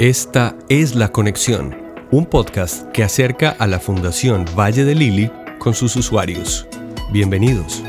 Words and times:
Esta 0.00 0.56
es 0.68 0.96
La 0.96 1.12
Conexión, 1.12 1.76
un 2.10 2.26
podcast 2.26 2.90
que 2.90 3.04
acerca 3.04 3.50
a 3.50 3.68
la 3.68 3.78
Fundación 3.78 4.44
Valle 4.58 4.84
de 4.84 4.96
Lili 4.96 5.30
con 5.60 5.72
sus 5.72 5.94
usuarios. 5.94 6.66
Bienvenidos. 7.12 7.84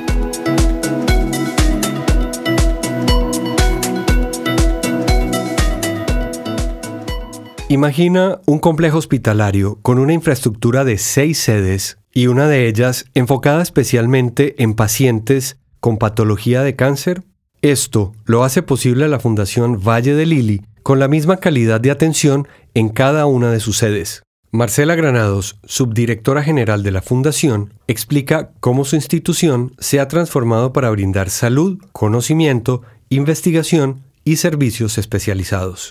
Imagina 7.69 8.39
un 8.45 8.59
complejo 8.59 8.99
hospitalario 8.99 9.79
con 9.81 9.97
una 9.97 10.13
infraestructura 10.13 10.83
de 10.83 10.99
seis 10.99 11.39
sedes 11.39 11.97
y 12.13 12.27
una 12.27 12.47
de 12.47 12.67
ellas 12.67 13.05
enfocada 13.15 13.63
especialmente 13.63 14.61
en 14.61 14.75
pacientes 14.75 15.57
con 15.79 15.97
patología 15.97 16.61
de 16.61 16.75
cáncer. 16.75 17.23
Esto 17.63 18.11
lo 18.25 18.43
hace 18.43 18.61
posible 18.61 19.07
la 19.07 19.19
Fundación 19.19 19.81
Valle 19.83 20.13
de 20.13 20.27
Lili 20.27 20.61
con 20.85 20.99
la 20.99 21.07
misma 21.07 21.37
calidad 21.37 21.81
de 21.81 21.89
atención 21.89 22.47
en 22.75 22.89
cada 22.89 23.25
una 23.25 23.49
de 23.49 23.59
sus 23.59 23.79
sedes. 23.79 24.21
Marcela 24.51 24.93
Granados, 24.93 25.59
subdirectora 25.63 26.43
general 26.43 26.83
de 26.83 26.91
la 26.91 27.01
Fundación, 27.01 27.73
explica 27.87 28.51
cómo 28.59 28.85
su 28.85 28.95
institución 28.95 29.71
se 29.79 29.99
ha 29.99 30.07
transformado 30.07 30.73
para 30.73 30.91
brindar 30.91 31.31
salud, 31.31 31.79
conocimiento, 31.91 32.83
investigación 33.09 34.03
y 34.23 34.35
servicios 34.35 34.99
especializados. 34.99 35.89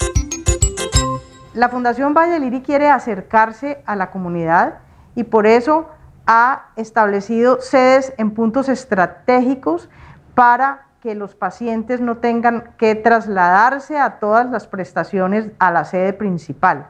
La 1.54 1.70
Fundación 1.70 2.14
Valle 2.14 2.38
Liri 2.38 2.62
quiere 2.62 2.88
acercarse 2.88 3.82
a 3.86 3.96
la 3.96 4.12
comunidad 4.12 4.78
y 5.16 5.24
por 5.24 5.48
eso 5.48 5.88
ha 6.28 6.68
establecido 6.76 7.58
sedes 7.60 8.12
en 8.16 8.30
puntos 8.30 8.68
estratégicos 8.68 9.88
para 10.36 10.86
que 11.04 11.14
los 11.14 11.34
pacientes 11.34 12.00
no 12.00 12.16
tengan 12.16 12.72
que 12.78 12.94
trasladarse 12.94 13.98
a 13.98 14.18
todas 14.20 14.50
las 14.50 14.66
prestaciones 14.66 15.50
a 15.58 15.70
la 15.70 15.84
sede 15.84 16.14
principal. 16.14 16.86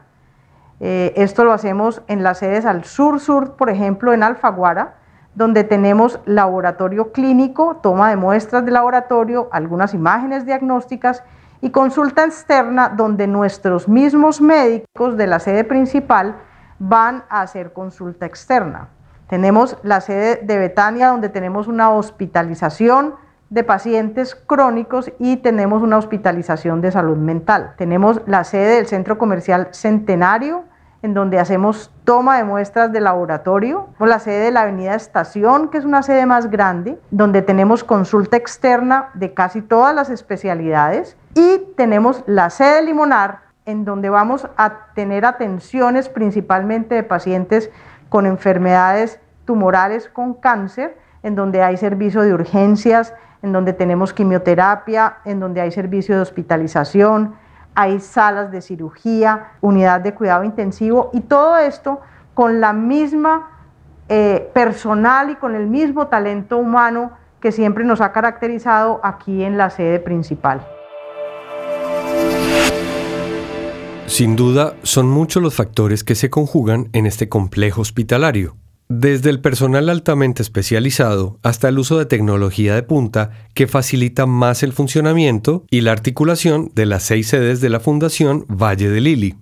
Eh, 0.79 1.11
esto 1.17 1.43
lo 1.43 1.51
hacemos 1.51 2.01
en 2.07 2.23
las 2.23 2.37
sedes 2.37 2.65
al 2.65 2.85
sur-sur, 2.85 3.57
por 3.57 3.69
ejemplo, 3.69 4.13
en 4.13 4.23
Alfaguara, 4.23 4.93
donde 5.33 5.65
tenemos 5.65 6.21
laboratorio 6.23 7.11
clínico, 7.11 7.81
toma 7.83 8.09
de 8.09 8.15
muestras 8.15 8.63
de 8.63 8.71
laboratorio, 8.71 9.49
algunas 9.51 9.93
imágenes 9.93 10.45
diagnósticas 10.45 11.21
y 11.59 11.71
consulta 11.71 12.23
externa, 12.23 12.87
donde 12.87 13.27
nuestros 13.27 13.89
mismos 13.89 14.39
médicos 14.39 15.17
de 15.17 15.27
la 15.27 15.39
sede 15.39 15.65
principal 15.65 16.37
van 16.79 17.25
a 17.27 17.41
hacer 17.41 17.73
consulta 17.73 18.25
externa. 18.25 18.87
Tenemos 19.27 19.77
la 19.83 19.99
sede 19.99 20.39
de 20.41 20.57
Betania, 20.57 21.09
donde 21.09 21.27
tenemos 21.27 21.67
una 21.67 21.89
hospitalización 21.91 23.24
de 23.49 23.63
pacientes 23.63 24.35
crónicos 24.35 25.11
y 25.19 25.37
tenemos 25.37 25.81
una 25.81 25.97
hospitalización 25.97 26.81
de 26.81 26.91
salud 26.91 27.17
mental. 27.17 27.73
Tenemos 27.77 28.21
la 28.25 28.43
sede 28.43 28.75
del 28.75 28.87
Centro 28.87 29.17
Comercial 29.17 29.69
Centenario, 29.71 30.63
en 31.01 31.13
donde 31.13 31.39
hacemos 31.39 31.93
toma 32.03 32.37
de 32.37 32.43
muestras 32.43 32.91
de 32.91 32.99
laboratorio, 32.99 33.89
o 33.99 34.07
la 34.07 34.17
sede 34.17 34.45
de 34.45 34.51
la 34.51 34.61
Avenida 34.61 34.95
Estación, 34.95 35.69
que 35.69 35.77
es 35.77 35.85
una 35.85 36.01
sede 36.01 36.25
más 36.25 36.49
grande, 36.49 36.99
donde 37.11 37.43
tenemos 37.43 37.83
consulta 37.83 38.37
externa 38.37 39.09
de 39.13 39.33
casi 39.33 39.61
todas 39.61 39.93
las 39.93 40.09
especialidades, 40.09 41.15
y 41.35 41.59
tenemos 41.77 42.23
la 42.25 42.49
sede 42.49 42.77
de 42.77 42.81
Limonar, 42.83 43.41
en 43.67 43.85
donde 43.85 44.09
vamos 44.09 44.47
a 44.57 44.93
tener 44.95 45.25
atenciones 45.25 46.09
principalmente 46.09 46.95
de 46.95 47.03
pacientes 47.03 47.69
con 48.09 48.25
enfermedades 48.25 49.19
tumorales 49.45 50.09
con 50.09 50.33
cáncer, 50.33 50.97
en 51.21 51.35
donde 51.35 51.61
hay 51.61 51.77
servicio 51.77 52.21
de 52.21 52.33
urgencias, 52.33 53.13
en 53.45 53.53
donde 53.53 53.73
tenemos 53.73 54.11
quimioterapia, 54.11 55.17
en 55.23 55.39
donde 55.39 55.61
hay 55.61 55.71
servicio 55.71 56.15
de 56.15 56.21
hospitalización, 56.21 57.35
hay 57.75 57.99
salas 57.99 58.51
de 58.51 58.61
cirugía, 58.61 59.51
unidad 59.61 60.01
de 60.01 60.13
cuidado 60.15 60.43
intensivo 60.43 61.11
y 61.13 61.21
todo 61.21 61.57
esto 61.57 62.01
con 62.33 62.59
la 62.59 62.73
misma 62.73 63.49
eh, 64.09 64.49
personal 64.53 65.29
y 65.29 65.35
con 65.35 65.53
el 65.55 65.67
mismo 65.67 66.07
talento 66.07 66.57
humano 66.57 67.11
que 67.39 67.51
siempre 67.51 67.83
nos 67.83 68.01
ha 68.01 68.11
caracterizado 68.11 68.99
aquí 69.03 69.43
en 69.43 69.57
la 69.57 69.69
sede 69.69 69.99
principal. 69.99 70.65
Sin 74.07 74.35
duda, 74.35 74.73
son 74.81 75.07
muchos 75.07 75.43
los 75.43 75.55
factores 75.55 76.03
que 76.03 76.15
se 76.15 76.31
conjugan 76.31 76.89
en 76.93 77.05
este 77.05 77.29
complejo 77.29 77.81
hospitalario. 77.81 78.55
Desde 78.87 79.31
el 79.31 79.41
personal 79.41 79.89
altamente 79.89 80.43
especializado 80.43 81.39
hasta 81.41 81.69
el 81.69 81.79
uso 81.79 81.97
de 81.97 82.05
tecnología 82.05 82.75
de 82.75 82.83
punta 82.83 83.31
que 83.55 83.65
facilita 83.65 84.27
más 84.27 84.61
el 84.61 84.73
funcionamiento 84.73 85.63
y 85.71 85.81
la 85.81 85.91
articulación 85.91 86.69
de 86.75 86.85
las 86.85 87.01
seis 87.01 87.29
sedes 87.29 87.61
de 87.61 87.69
la 87.69 87.79
Fundación 87.79 88.45
Valle 88.47 88.87
de 88.89 89.01
Lili. 89.01 89.35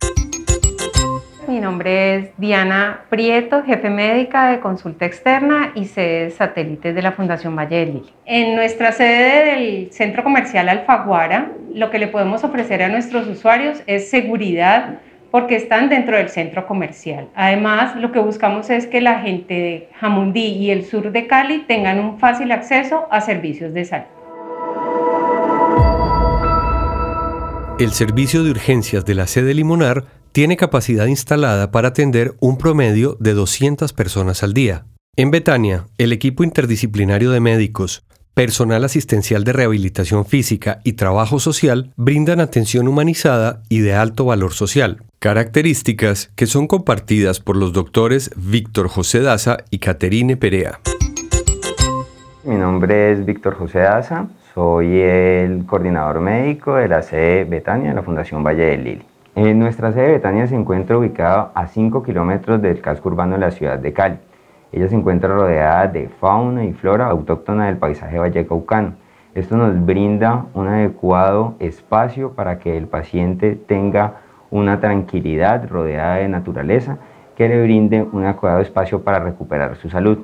Mi 1.45 1.59
nombre 1.59 2.15
es 2.15 2.29
Diana 2.37 3.01
Prieto, 3.09 3.63
jefe 3.63 3.89
médica 3.89 4.49
de 4.49 4.61
consulta 4.61 5.05
externa 5.05 5.73
y 5.75 5.85
sede 5.85 6.31
satélites 6.31 6.95
de 6.95 7.01
la 7.01 7.11
Fundación 7.11 7.53
Valle 7.53 7.75
de 7.75 7.85
Lili. 7.87 8.13
En 8.25 8.55
nuestra 8.55 8.93
sede 8.93 9.51
del 9.51 9.91
Centro 9.91 10.23
Comercial 10.23 10.69
Alfaguara, 10.69 11.51
lo 11.73 11.89
que 11.89 11.99
le 11.99 12.07
podemos 12.07 12.45
ofrecer 12.45 12.81
a 12.81 12.87
nuestros 12.87 13.27
usuarios 13.27 13.83
es 13.87 14.09
seguridad, 14.09 15.01
porque 15.33 15.55
están 15.55 15.89
dentro 15.89 16.15
del 16.15 16.29
centro 16.29 16.67
comercial. 16.67 17.27
Además, 17.33 17.95
lo 17.95 18.11
que 18.11 18.19
buscamos 18.19 18.69
es 18.69 18.85
que 18.85 19.01
la 19.01 19.21
gente 19.21 19.55
de 19.55 19.89
Jamundí 19.99 20.45
y 20.45 20.69
el 20.69 20.85
sur 20.85 21.11
de 21.11 21.25
Cali 21.25 21.63
tengan 21.67 21.99
un 21.99 22.19
fácil 22.19 22.51
acceso 22.51 23.07
a 23.09 23.19
servicios 23.19 23.73
de 23.73 23.83
salud. 23.83 24.05
El 27.79 27.89
servicio 27.93 28.43
de 28.43 28.51
urgencias 28.51 29.05
de 29.05 29.15
la 29.15 29.25
sede 29.25 29.55
Limonar 29.55 30.03
tiene 30.33 30.55
capacidad 30.55 31.07
instalada 31.07 31.71
para 31.71 31.87
atender 31.87 32.35
un 32.39 32.59
promedio 32.59 33.17
de 33.19 33.33
200 33.33 33.91
personas 33.91 34.43
al 34.43 34.53
día. 34.53 34.85
En 35.15 35.31
Betania, 35.31 35.87
el 35.97 36.13
equipo 36.13 36.43
interdisciplinario 36.43 37.31
de 37.31 37.39
médicos, 37.39 38.03
personal 38.35 38.83
asistencial 38.83 39.43
de 39.43 39.53
rehabilitación 39.53 40.25
física 40.25 40.79
y 40.83 40.93
trabajo 40.93 41.39
social 41.39 41.91
brindan 41.95 42.39
atención 42.39 42.87
humanizada 42.87 43.63
y 43.69 43.79
de 43.79 43.95
alto 43.95 44.25
valor 44.25 44.53
social, 44.53 45.03
características 45.23 46.33
que 46.35 46.47
son 46.47 46.67
compartidas 46.67 47.39
por 47.39 47.55
los 47.55 47.71
doctores 47.71 48.29
Víctor 48.35 48.89
José 48.89 49.21
Daza 49.21 49.55
y 49.69 49.79
Caterine 49.79 50.35
Perea. 50.35 50.81
Mi 52.43 52.55
nombre 52.55 53.13
es 53.13 53.23
Víctor 53.23 53.55
José 53.55 53.79
Daza, 53.79 54.27
soy 54.53 54.99
el 54.99 55.65
coordinador 55.65 56.19
médico 56.19 56.75
de 56.75 56.89
la 56.89 57.01
sede 57.03 57.45
Betania 57.45 57.91
de 57.91 57.95
la 57.95 58.03
Fundación 58.03 58.43
Valle 58.43 58.65
del 58.65 58.83
Lili. 58.83 59.05
En 59.35 59.59
nuestra 59.59 59.93
sede 59.93 60.11
Betania 60.11 60.45
se 60.45 60.55
encuentra 60.55 60.97
ubicada 60.97 61.53
a 61.55 61.67
5 61.67 62.03
kilómetros 62.03 62.61
del 62.61 62.81
casco 62.81 63.07
urbano 63.07 63.35
de 63.35 63.39
la 63.39 63.51
ciudad 63.51 63.79
de 63.79 63.93
Cali. 63.93 64.17
Ella 64.73 64.89
se 64.89 64.95
encuentra 64.95 65.33
rodeada 65.33 65.87
de 65.87 66.09
fauna 66.19 66.65
y 66.65 66.73
flora 66.73 67.07
autóctona 67.07 67.67
del 67.67 67.77
paisaje 67.77 68.19
vallecaucano. 68.19 68.95
Esto 69.35 69.55
nos 69.55 69.85
brinda 69.85 70.47
un 70.53 70.67
adecuado 70.67 71.55
espacio 71.59 72.33
para 72.33 72.59
que 72.59 72.75
el 72.75 72.87
paciente 72.87 73.55
tenga 73.55 74.15
una 74.53 74.79
tranquilidad 74.79 75.67
rodeada 75.67 76.17
de 76.17 76.27
naturaleza 76.29 76.99
que 77.35 77.49
le 77.49 77.63
brinde 77.63 78.03
un 78.03 78.23
adecuado 78.23 78.61
espacio 78.61 79.03
para 79.03 79.19
recuperar 79.19 79.75
su 79.77 79.89
salud. 79.89 80.19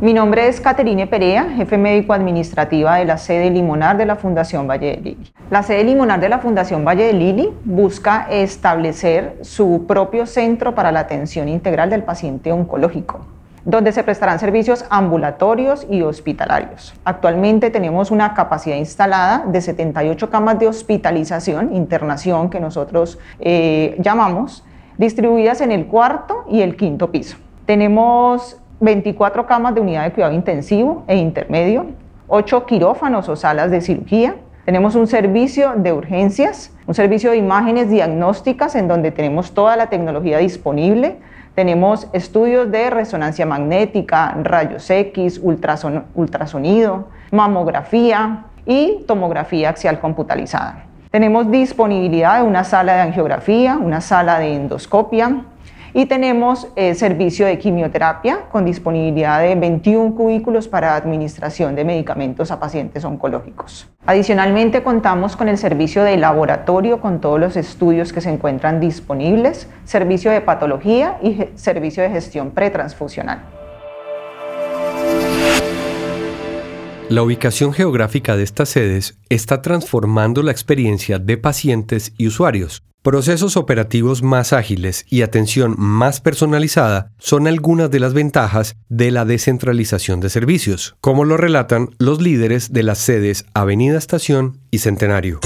Mi 0.00 0.14
nombre 0.14 0.48
es 0.48 0.62
Caterine 0.62 1.06
Perea, 1.06 1.50
jefe 1.50 1.76
médico 1.76 2.14
administrativa 2.14 2.96
de 2.96 3.04
la 3.04 3.18
sede 3.18 3.50
Limonar 3.50 3.98
de 3.98 4.06
la 4.06 4.16
Fundación 4.16 4.66
Valle 4.66 4.96
de 4.96 5.02
Lili. 5.02 5.32
La 5.50 5.62
sede 5.62 5.84
Limonar 5.84 6.18
de 6.18 6.30
la 6.30 6.38
Fundación 6.38 6.86
Valle 6.86 7.04
de 7.04 7.12
Lili 7.12 7.50
busca 7.66 8.26
establecer 8.30 9.36
su 9.42 9.84
propio 9.86 10.24
centro 10.24 10.74
para 10.74 10.90
la 10.90 11.00
atención 11.00 11.50
integral 11.50 11.90
del 11.90 12.04
paciente 12.04 12.50
oncológico, 12.50 13.26
donde 13.64 13.92
se 13.92 14.02
prestarán 14.02 14.38
servicios 14.38 14.84
ambulatorios 14.90 15.86
y 15.90 16.02
hospitalarios. 16.02 16.94
Actualmente 17.04 17.70
tenemos 17.70 18.10
una 18.10 18.34
capacidad 18.34 18.76
instalada 18.76 19.44
de 19.46 19.60
78 19.60 20.30
camas 20.30 20.58
de 20.58 20.68
hospitalización, 20.68 21.74
internación 21.74 22.50
que 22.50 22.60
nosotros 22.60 23.18
eh, 23.38 23.96
llamamos, 23.98 24.64
distribuidas 24.96 25.60
en 25.60 25.72
el 25.72 25.86
cuarto 25.86 26.44
y 26.48 26.62
el 26.62 26.76
quinto 26.76 27.10
piso. 27.10 27.36
Tenemos 27.66 28.58
24 28.80 29.46
camas 29.46 29.74
de 29.74 29.80
unidad 29.80 30.04
de 30.04 30.12
cuidado 30.12 30.32
intensivo 30.32 31.04
e 31.06 31.16
intermedio, 31.16 31.86
8 32.28 32.66
quirófanos 32.66 33.28
o 33.28 33.36
salas 33.36 33.70
de 33.70 33.80
cirugía. 33.80 34.36
Tenemos 34.64 34.94
un 34.94 35.06
servicio 35.06 35.74
de 35.76 35.92
urgencias, 35.92 36.72
un 36.86 36.94
servicio 36.94 37.30
de 37.30 37.38
imágenes 37.38 37.90
diagnósticas 37.90 38.74
en 38.74 38.88
donde 38.88 39.10
tenemos 39.10 39.52
toda 39.52 39.76
la 39.76 39.88
tecnología 39.88 40.38
disponible. 40.38 41.18
Tenemos 41.54 42.06
estudios 42.12 42.70
de 42.70 42.90
resonancia 42.90 43.44
magnética, 43.44 44.36
rayos 44.42 44.88
X, 44.88 45.40
ultrasonido, 45.42 47.08
mamografía 47.30 48.44
y 48.66 49.04
tomografía 49.06 49.70
axial 49.70 50.00
computarizada. 50.00 50.84
Tenemos 51.10 51.50
disponibilidad 51.50 52.40
de 52.40 52.46
una 52.46 52.62
sala 52.62 52.94
de 52.94 53.00
angiografía, 53.00 53.78
una 53.78 54.00
sala 54.00 54.38
de 54.38 54.54
endoscopia, 54.54 55.42
y 55.92 56.06
tenemos 56.06 56.68
el 56.76 56.94
servicio 56.96 57.46
de 57.46 57.58
quimioterapia 57.58 58.48
con 58.50 58.64
disponibilidad 58.64 59.40
de 59.40 59.54
21 59.54 60.14
cubículos 60.14 60.68
para 60.68 60.94
administración 60.94 61.74
de 61.74 61.84
medicamentos 61.84 62.50
a 62.50 62.60
pacientes 62.60 63.04
oncológicos. 63.04 63.88
Adicionalmente 64.06 64.82
contamos 64.82 65.36
con 65.36 65.48
el 65.48 65.58
servicio 65.58 66.04
de 66.04 66.16
laboratorio 66.16 67.00
con 67.00 67.20
todos 67.20 67.38
los 67.38 67.56
estudios 67.56 68.12
que 68.12 68.20
se 68.20 68.30
encuentran 68.30 68.80
disponibles, 68.80 69.68
servicio 69.84 70.30
de 70.30 70.40
patología 70.40 71.18
y 71.22 71.44
servicio 71.54 72.02
de 72.02 72.10
gestión 72.10 72.50
pretransfusional. 72.50 73.59
La 77.10 77.24
ubicación 77.24 77.72
geográfica 77.72 78.36
de 78.36 78.44
estas 78.44 78.68
sedes 78.68 79.18
está 79.30 79.62
transformando 79.62 80.44
la 80.44 80.52
experiencia 80.52 81.18
de 81.18 81.36
pacientes 81.38 82.14
y 82.16 82.28
usuarios. 82.28 82.84
Procesos 83.02 83.56
operativos 83.56 84.22
más 84.22 84.52
ágiles 84.52 85.04
y 85.10 85.22
atención 85.22 85.74
más 85.76 86.20
personalizada 86.20 87.10
son 87.18 87.48
algunas 87.48 87.90
de 87.90 87.98
las 87.98 88.14
ventajas 88.14 88.76
de 88.88 89.10
la 89.10 89.24
descentralización 89.24 90.20
de 90.20 90.28
servicios, 90.28 90.94
como 91.00 91.24
lo 91.24 91.36
relatan 91.36 91.88
los 91.98 92.22
líderes 92.22 92.72
de 92.72 92.84
las 92.84 92.98
sedes 92.98 93.44
Avenida 93.54 93.98
Estación 93.98 94.58
y 94.70 94.78
Centenario. 94.78 95.40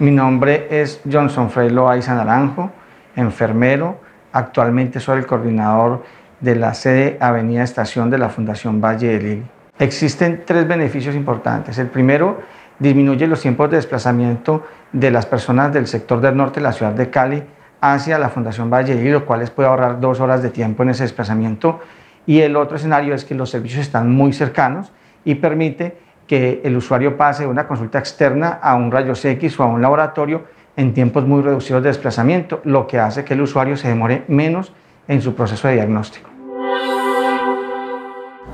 Mi 0.00 0.10
nombre 0.10 0.66
es 0.72 1.00
Johnson 1.08 1.50
Frey 1.50 1.70
Loaiza 1.70 2.16
Naranjo, 2.16 2.72
enfermero. 3.14 4.00
Actualmente 4.32 4.98
soy 4.98 5.18
el 5.18 5.26
coordinador 5.26 6.02
de 6.40 6.56
la 6.56 6.74
sede 6.74 7.16
Avenida 7.20 7.62
Estación 7.62 8.10
de 8.10 8.18
la 8.18 8.28
Fundación 8.28 8.80
Valle 8.80 9.06
de 9.06 9.22
Lili. 9.22 9.59
Existen 9.80 10.42
tres 10.44 10.68
beneficios 10.68 11.14
importantes. 11.14 11.78
El 11.78 11.86
primero, 11.86 12.38
disminuye 12.78 13.26
los 13.26 13.40
tiempos 13.40 13.70
de 13.70 13.76
desplazamiento 13.76 14.66
de 14.92 15.10
las 15.10 15.24
personas 15.24 15.72
del 15.72 15.86
sector 15.86 16.20
del 16.20 16.36
norte 16.36 16.60
de 16.60 16.64
la 16.64 16.72
ciudad 16.72 16.92
de 16.92 17.08
Cali 17.08 17.42
hacia 17.80 18.18
la 18.18 18.28
Fundación 18.28 18.68
Valle 18.68 18.94
lo 19.10 19.24
cual 19.24 19.40
les 19.40 19.48
puede 19.48 19.70
ahorrar 19.70 19.98
dos 19.98 20.20
horas 20.20 20.42
de 20.42 20.50
tiempo 20.50 20.82
en 20.82 20.90
ese 20.90 21.04
desplazamiento. 21.04 21.80
Y 22.26 22.40
el 22.40 22.56
otro 22.56 22.76
escenario 22.76 23.14
es 23.14 23.24
que 23.24 23.34
los 23.34 23.48
servicios 23.48 23.80
están 23.80 24.10
muy 24.10 24.34
cercanos 24.34 24.92
y 25.24 25.36
permite 25.36 25.96
que 26.26 26.60
el 26.62 26.76
usuario 26.76 27.16
pase 27.16 27.46
una 27.46 27.66
consulta 27.66 27.98
externa 27.98 28.58
a 28.62 28.74
un 28.74 28.92
rayos 28.92 29.24
X 29.24 29.58
o 29.60 29.62
a 29.62 29.66
un 29.66 29.80
laboratorio 29.80 30.44
en 30.76 30.92
tiempos 30.92 31.24
muy 31.24 31.40
reducidos 31.40 31.82
de 31.82 31.88
desplazamiento, 31.88 32.60
lo 32.64 32.86
que 32.86 32.98
hace 32.98 33.24
que 33.24 33.32
el 33.32 33.40
usuario 33.40 33.78
se 33.78 33.88
demore 33.88 34.24
menos 34.28 34.74
en 35.08 35.22
su 35.22 35.34
proceso 35.34 35.68
de 35.68 35.74
diagnóstico. 35.74 36.29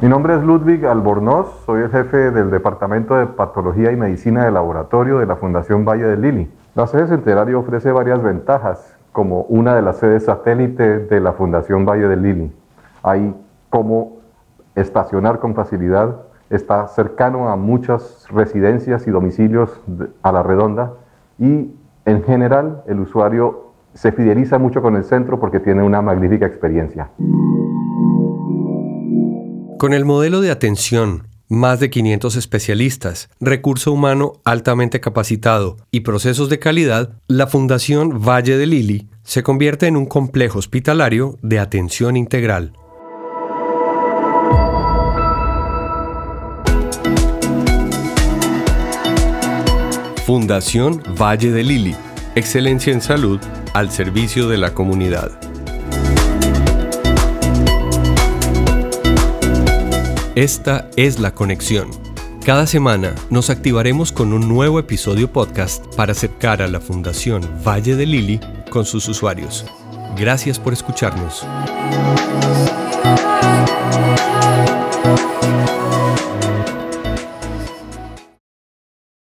Mi 0.03 0.11
nombre 0.11 0.37
es 0.37 0.43
Ludwig 0.43 0.85
Albornoz, 0.85 1.63
soy 1.65 1.81
el 1.81 1.91
jefe 1.91 2.31
del 2.31 2.51
Departamento 2.51 3.17
de 3.17 3.27
Patología 3.27 3.93
y 3.93 3.97
Medicina 3.97 4.45
de 4.45 4.51
Laboratorio 4.51 5.21
de 5.21 5.25
la 5.25 5.37
Fundación 5.37 5.87
Valle 5.87 6.05
del 6.05 6.21
Lili. 6.21 6.51
La 6.75 6.87
sede 6.87 7.07
Centenario 7.07 7.61
ofrece 7.61 7.91
varias 7.93 8.23
ventajas, 8.23 8.95
como 9.13 9.45
una 9.45 9.75
de 9.75 9.81
las 9.81 9.97
sedes 9.97 10.27
satélite 10.27 10.99
de 10.99 11.19
la 11.19 11.33
Fundación 11.33 11.87
Valle 11.87 12.09
del 12.09 12.21
Lili. 12.21 12.53
Hay 13.03 13.35
cómo 13.71 14.19
estacionar 14.75 15.39
con 15.39 15.55
facilidad, 15.55 16.17
está 16.51 16.89
cercano 16.89 17.49
a 17.49 17.57
muchas 17.57 18.27
residencias 18.31 19.07
y 19.07 19.11
domicilios 19.11 19.81
a 20.23 20.31
la 20.31 20.43
redonda 20.43 20.93
y 21.39 21.75
en 22.05 22.23
general 22.23 22.83
el 22.87 23.01
usuario 23.01 23.71
se 23.95 24.13
fideliza 24.13 24.59
mucho 24.59 24.83
con 24.83 24.95
el 24.95 25.05
centro 25.05 25.41
porque 25.41 25.59
tiene 25.59 25.83
una 25.83 26.03
magnífica 26.03 26.45
experiencia. 26.45 27.09
Con 29.79 29.93
el 29.93 30.07
modelo 30.07 30.41
de 30.41 30.51
atención, 30.51 31.29
más 31.49 31.81
de 31.81 31.91
500 31.91 32.37
especialistas, 32.37 33.29
recurso 33.41 33.93
humano 33.93 34.41
altamente 34.43 35.01
capacitado 35.01 35.77
y 35.91 36.01
procesos 36.01 36.49
de 36.49 36.59
calidad, 36.59 37.21
la 37.29 37.47
Fundación 37.47 38.23
Valle 38.27 38.57
de 38.57 38.67
Lili 38.67 39.09
se 39.23 39.43
convierte 39.43 39.87
en 39.87 39.99
un 39.99 40.07
complejo 40.07 40.59
hospitalario 40.59 41.39
de 41.43 41.59
atención 41.59 42.17
integral. 42.17 42.73
Fundación 50.25 51.03
Valle 51.21 51.53
de 51.53 51.63
Lili. 51.63 51.95
Excelencia 52.35 52.95
en 52.95 53.03
salud 53.03 53.41
al 53.75 53.91
servicio 53.91 54.49
de 54.49 54.57
la 54.57 54.73
comunidad. 54.73 55.46
Esta 60.37 60.91
es 60.97 61.19
la 61.19 61.35
conexión. 61.35 61.89
Cada 62.45 62.67
semana 62.67 63.15
nos 63.31 63.49
activaremos 63.49 64.13
con 64.13 64.35
un 64.35 64.47
nuevo 64.47 64.79
episodio 64.79 65.33
podcast 65.33 65.83
para 65.97 66.13
acercar 66.13 66.61
a 66.61 66.69
la 66.69 66.79
Fundación 66.79 67.41
Valle 67.67 67.97
de 67.97 68.05
Lili 68.05 68.41
con 68.69 68.85
sus 68.85 69.09
usuarios. 69.09 69.65
Gracias 70.15 70.59
por 70.59 70.75
escucharnos. 70.75 71.47